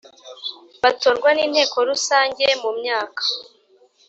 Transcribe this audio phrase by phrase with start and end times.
[0.83, 3.23] batorwa n Inteko Rusange mu myaka